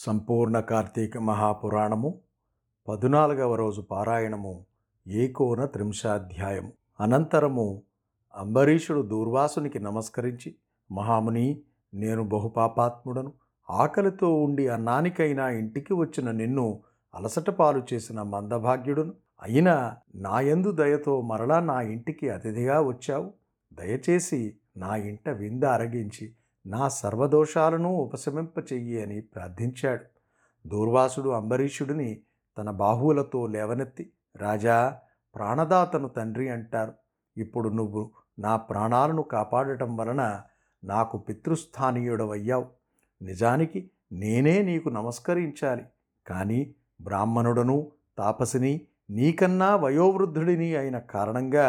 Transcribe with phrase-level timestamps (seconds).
[0.00, 2.18] సంపూర్ణ కార్తీక మహాపురాణము
[2.88, 4.64] పదునాలుగవ రోజు పారాయణము
[5.08, 6.72] ఏకోన త్రింశాధ్యాయము.
[7.00, 7.82] అనంతరము
[8.34, 10.54] అంబరీషుడు దూర్వాసునికి నమస్కరించి
[10.92, 11.60] మహాముని
[11.94, 13.32] నేను బహుపాపాత్ముడను.
[13.70, 16.80] ఆకలితో ఉండి అన్నానికైనా ఇంటికి వచ్చిన నిన్ను
[17.14, 19.14] అలసటపాలు చేసిన మందభాగ్యుడును.
[19.42, 23.32] అయినా నాయందు దయతో మరలా నా ఇంటికి అతిథిగా వచ్చావు.
[23.72, 26.32] దయచేసి నా ఇంట వింద అరగించి
[26.70, 30.04] నా సర్వదోషాలను ఉపశమింపచెయ్యి అని ప్రార్థించాడు.
[30.68, 32.10] దూర్వాసుడు అంబరీషుడిని
[32.58, 34.04] తన బాహువులతో లేవనెత్తి
[34.36, 34.98] రాజా
[35.34, 36.92] ప్రాణదాతను తండ్రి అంటారు.
[37.36, 38.02] ఇప్పుడు నువ్వు
[38.38, 40.22] నా ప్రాణాలను కాపాడటం వలన
[40.84, 42.66] నాకు పితృస్థానీయుడవయ్యావు.
[43.22, 45.84] నిజానికి నేనే నీకు నమస్కరించాలి.
[46.26, 46.60] కానీ
[47.00, 47.76] బ్రాహ్మణుడను
[48.18, 48.80] తాపసిని
[49.10, 51.68] నీకన్నా వయోవృద్ధుడిని అయిన కారణంగా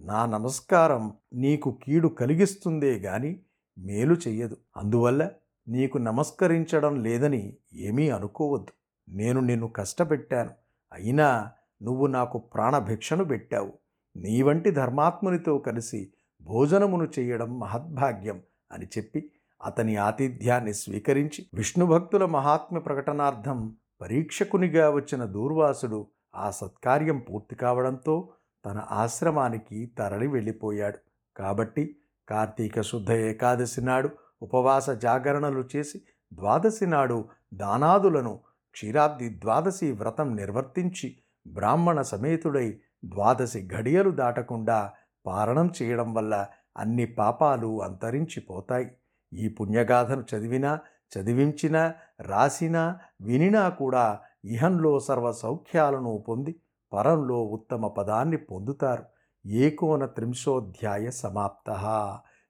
[0.00, 1.02] నా నమస్కారం
[1.34, 3.40] నీకు కీడు కలిగిస్తుందే గాని
[3.78, 4.56] మేలు చెయ్యదు.
[4.76, 5.30] అందువల్ల
[5.68, 8.72] నీకు నమస్కరించడం లేదని ఏమీ అనుకోవద్దు.
[9.08, 10.50] నేను నిన్ను కష్టపెట్టాను.
[10.92, 11.50] అయినా
[11.82, 13.72] నువ్వు నాకు ప్రాణభిక్షను పెట్టావు.
[14.16, 19.30] నీ వంటి ధర్మాత్మునితో కలిసి భోజనమును చేయడం మహద్భాగ్యం అని చెప్పి
[19.64, 28.28] అతని ఆతిథ్యాన్ని స్వీకరించి విష్ణు భక్తుల మహాత్మ్య ప్రకటనార్థం పరీక్షకునిగా వచ్చిన దూర్వాసుడు ఆ సత్కార్యం పూర్తి కావడంతో
[28.66, 30.98] తన ఆశ్రమానికి తరలి వెళ్ళిపోయాడు.
[31.36, 31.96] కాబట్టి
[32.28, 34.08] కార్తీక శుద్ధ ఏకాదశి నాడు
[34.42, 35.98] ఉపవాస జాగరణలు చేసి
[36.32, 38.40] ద్వాదశి నాడు దానాదులను
[38.72, 41.08] క్షీరాబ్ది ద్వాదశి వ్రతం నిర్వర్తించి
[41.46, 44.92] బ్రాహ్మణ సమేతుడై ద్వాదశి ఘడియలు దాటకుండా
[45.26, 48.90] పారణం చేయడం వల్ల అన్ని పాపాలు అంతరించిపోతాయి.
[49.32, 50.78] ఈ పుణ్యగాథను చదివినా
[51.12, 56.52] చదివించినా రాసినా వినినా కూడా ఇహంలో సర్వ సౌఖ్యాలను పొంది
[56.92, 59.04] పరంలో ఉత్తమ పదాన్ని పొందుతారు.
[59.46, 61.70] ఏకోన త్రింశోధ్యాయ సమాప్త.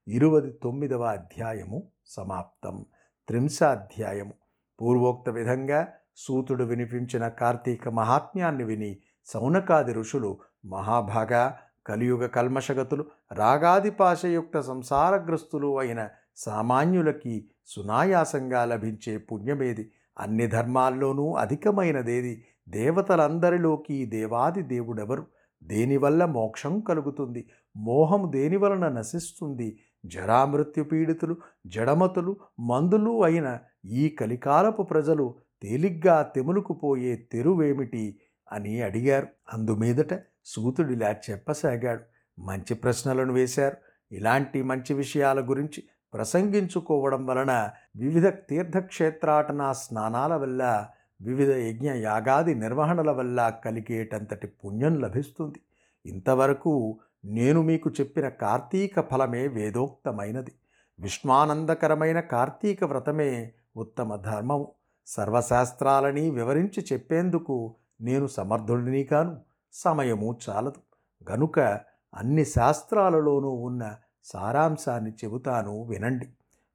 [0.08, 2.84] ఇరువది తొమ్మిదవ అధ్యాయము సమాప్తం.
[3.28, 4.32] త్రింశాధ్యాయము.
[4.80, 11.50] పూర్వోక్త విధంగా సూతుడు వినిపించిన కార్తీక మహాత్మ్యాన్ని విని సౌనకాది ఋషులు మహాభాగ
[11.86, 19.92] కలియుగ కల్మషగతులు రాగాదిపాశయుక్త సంసారగ్రస్తులు అయిన సామాన్యులకి సునాయాసంగా లభించే పుణ్యమేది.
[20.18, 25.26] అన్ని ధర్మాల్లోనూ అధికమైనదేది దేవతలందరిలోకి దేవాది దేవుడెవరు?
[25.64, 27.48] దేనివల్ల మోక్షం కలుగుతుంది?
[27.76, 29.78] మోహం దేనివలన నశిస్తుంది?
[30.06, 31.36] జరామృత్యు పీడితులు
[31.66, 38.20] జడమతులు మందులు అయిన ఈ కలికాలపు ప్రజలు తేలిగ్గా తెములుకుపోయే తెరువేమిటి
[38.52, 39.26] అని అడిగారు.
[39.52, 42.02] అందుమీదట సూతుడిలా చెప్పసాగాడు.
[42.40, 43.76] మంచి ప్రశ్నలను వేశారు.
[44.12, 45.82] ఇలాంటి మంచి విషయాల గురించి
[46.14, 50.88] ప్రసంగించుకోవడం వలన వివిధ తీర్థక్షేత్రాటన స్నానాల వల్ల
[51.24, 55.60] వివిధ యజ్ఞ యాగాది నిర్వహణల వల్ల కలిగేటంతటి పుణ్యం లభిస్తుంది.
[56.06, 60.52] ఇంతవరకు నేను మీకు చెప్పిన కార్తీక ఫలమే వేదోక్తమైనది.
[61.00, 64.72] విష్ణానందకరమైన కార్తీక వ్రతమే ఉత్తమ ధర్మము.
[65.06, 69.40] సర్వశాస్త్రాలని వివరించి చెప్పేందుకు నేను సమర్థుడిని కాను
[69.72, 70.80] సమయము చాలదు.
[71.32, 71.60] గనుక
[72.14, 76.28] అన్ని శాస్త్రాలలోనూ ఉన్న సారాంశాన్ని చెబుతాను వినండి.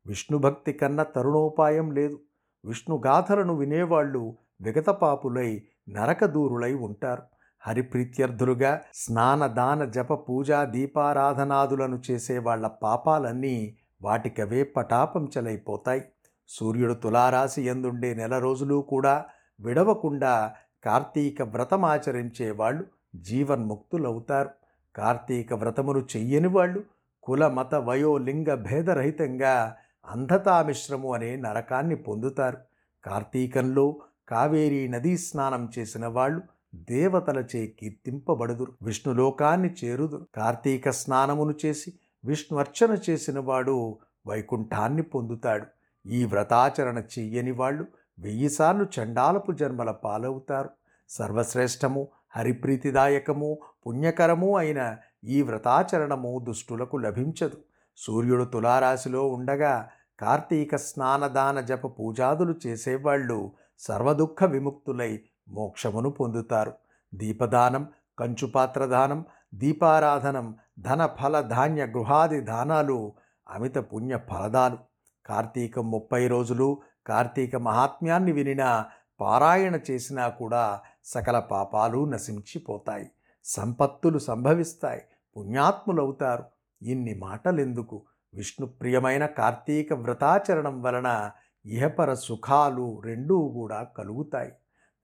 [0.08, 2.20] విష్ణుభక్తి కన్నా తరుణోపాయం లేదు.
[2.66, 7.22] విష్ణుగాథలను వినేవాళ్ళు విగతపాపులై నరకదూరులై ఉంటారు.
[7.62, 16.02] హరిప్రీత్యర్థులుగా స్నాన దాన జప పూజా దీపారాధనాదులను చేసే వాళ్ళ పాపాలన్నీ వాటికవే పటాపంచలైపోతాయి.
[16.48, 19.26] సూర్యుడు తులారాశి ఎందుండే నెల రోజులు కూడా
[19.60, 20.54] విడవకుండా
[20.84, 22.84] కార్తీక వ్రతమాచరించే వాళ్ళు
[23.16, 24.50] జీవన్ముక్తులవుతారు.
[24.96, 26.84] కార్తీక వ్రతమును చెయ్యని వాళ్ళు
[27.24, 29.76] కుల మత వయో లింగ భేదరహితంగా
[30.10, 32.58] అంధతామిశ్రము అనే నరకాన్ని పొందుతారు.
[33.06, 33.96] కార్తీకంలో
[34.30, 36.42] కావేరీ నదీ స్నానం చేసిన వాళ్ళు
[36.76, 40.28] దేవతలచే కీర్తింపబడుదురు విష్ణులోకాన్ని చేరుదురు.
[40.36, 41.94] కార్తీక స్నానమును చేసి
[42.26, 43.98] విష్ణువర్చన చేసిన వాడు
[44.28, 45.66] వైకుంఠాన్ని పొందుతాడు.
[46.08, 47.86] ఈ వ్రతాచరణ చెయ్యని వాళ్ళు
[48.20, 50.70] వెయ్యిసార్లు చండాలపు జన్మల పాలవుతారు.
[51.10, 57.58] సర్వశ్రేష్టము హరిప్రీతిదాయకము పుణ్యకరము అయిన ఈ వ్రతాచరణము దుష్టులకు లభించదు.
[57.98, 59.90] సూర్యుడు తులారాశిలో ఉండగా
[60.20, 65.20] కార్తీక స్నానదాన జప పూజాదులు చేసేవాళ్ళు సర్వదుఃఖ విముక్తులై
[65.50, 66.74] మోక్షమును పొందుతారు.
[67.14, 67.88] దీపదానం
[68.20, 73.14] కంచుపాత్రదానం దీపారాధనం ధన ఫల ధాన్య గృహాది దానాలు
[73.50, 74.78] అమిత పుణ్య ఫలదాలు.
[75.26, 78.86] కార్తీకం ముప్పై రోజులు కార్తీక మహాత్మ్యాన్ని వినినా
[79.22, 83.10] పారాయణ చేసినా కూడా సకల పాపాలు నశించిపోతాయి.
[83.44, 85.02] సంపత్తులు సంభవిస్తాయి.
[85.38, 86.44] పుణ్యాత్ములవుతారు.
[86.82, 88.02] ఇన్ని మాటలెందుకు?
[88.34, 91.32] విష్ణుప్రియమైన కార్తీక వ్రతాచరణం వలన
[91.66, 94.52] ఇహపర సుఖాలు రెండూ కూడా కలుగుతాయి.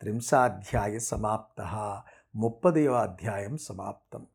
[0.01, 1.62] త్రింశాధ్యాయ సమాప్త.
[2.36, 4.25] ముప్పదవ అధ్యాయం సమాప్తం.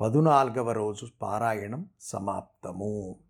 [0.00, 3.16] పదునాలుగవ రోజు పారాయణం సమాప్తము.